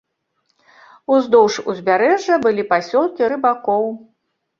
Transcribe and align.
Уздоўж 1.15 1.57
узбярэжжа 1.73 2.39
былі 2.45 2.65
пасёлкі 2.71 3.29
рыбакоў. 3.35 3.85